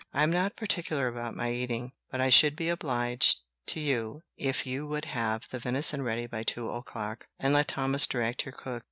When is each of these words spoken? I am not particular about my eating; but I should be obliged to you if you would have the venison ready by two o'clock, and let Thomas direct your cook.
I 0.15 0.23
am 0.23 0.31
not 0.31 0.55
particular 0.55 1.07
about 1.07 1.35
my 1.35 1.51
eating; 1.51 1.91
but 2.09 2.19
I 2.19 2.29
should 2.29 2.55
be 2.55 2.69
obliged 2.69 3.41
to 3.67 3.79
you 3.79 4.23
if 4.35 4.65
you 4.65 4.87
would 4.87 5.05
have 5.05 5.47
the 5.51 5.59
venison 5.59 6.01
ready 6.01 6.25
by 6.25 6.41
two 6.41 6.67
o'clock, 6.71 7.27
and 7.39 7.53
let 7.53 7.67
Thomas 7.67 8.07
direct 8.07 8.43
your 8.43 8.53
cook. 8.53 8.79